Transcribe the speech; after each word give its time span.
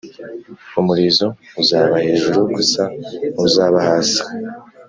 Umurizo 0.79 1.27
uzaba 1.61 1.95
hejuru 2.05 2.39
gusa 2.55 2.83
ntuzaba 3.31 3.77
hasi 3.89 4.21